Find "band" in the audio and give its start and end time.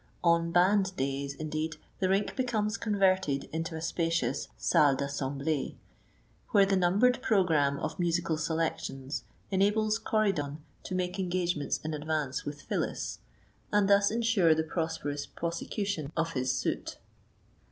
0.51-0.95